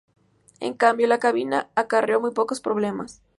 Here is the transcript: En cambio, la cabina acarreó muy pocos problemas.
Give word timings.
En 0.61 0.73
cambio, 0.73 1.05
la 1.05 1.19
cabina 1.19 1.69
acarreó 1.75 2.19
muy 2.19 2.31
pocos 2.31 2.59
problemas. 2.59 3.21